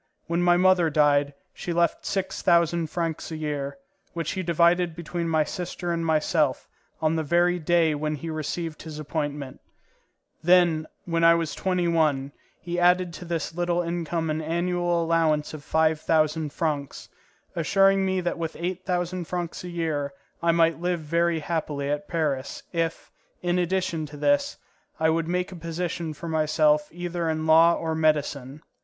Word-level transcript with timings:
When 0.25 0.41
my 0.41 0.57
mother 0.57 0.89
died, 0.89 1.35
she 1.53 1.73
left 1.73 2.07
six 2.07 2.41
thousand 2.41 2.87
francs 2.89 3.29
a 3.29 3.37
year, 3.37 3.77
which 4.13 4.31
he 4.31 4.41
divided 4.41 4.95
between 4.95 5.29
my 5.29 5.43
sister 5.43 5.91
and 5.93 6.03
myself 6.03 6.67
on 7.03 7.15
the 7.15 7.23
very 7.23 7.59
day 7.59 7.93
when 7.93 8.15
he 8.15 8.31
received 8.31 8.81
his 8.81 8.97
appointment; 8.97 9.61
then, 10.41 10.87
when 11.05 11.23
I 11.23 11.35
was 11.35 11.53
twenty 11.53 11.87
one, 11.87 12.31
he 12.61 12.79
added 12.79 13.13
to 13.13 13.25
this 13.25 13.53
little 13.53 13.83
income 13.83 14.31
an 14.31 14.41
annual 14.41 15.03
allowance 15.03 15.53
of 15.53 15.63
five 15.63 15.99
thousand 15.99 16.51
francs, 16.51 17.07
assuring 17.55 18.03
me 18.03 18.21
that 18.21 18.39
with 18.39 18.57
eight 18.59 18.83
thousand 18.83 19.25
francs 19.25 19.63
a 19.63 19.69
year 19.69 20.13
I 20.41 20.51
might 20.51 20.81
live 20.81 21.01
very 21.01 21.41
happily 21.41 21.91
at 21.91 22.07
Paris, 22.07 22.63
if, 22.73 23.11
in 23.43 23.59
addition 23.59 24.07
to 24.07 24.17
this, 24.17 24.57
I 24.99 25.11
would 25.11 25.27
make 25.27 25.51
a 25.51 25.55
position 25.55 26.15
for 26.15 26.27
myself 26.27 26.89
either 26.91 27.29
in 27.29 27.45
law 27.45 27.75
or 27.75 27.93
medicine. 27.93 28.63